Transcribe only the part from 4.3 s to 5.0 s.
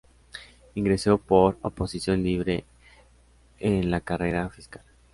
fiscal.